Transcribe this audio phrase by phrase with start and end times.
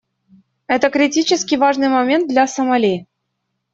[0.65, 3.05] Это критически важный момент для Сомали.